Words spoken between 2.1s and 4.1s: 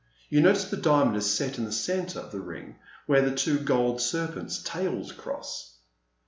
of the ring where the two gold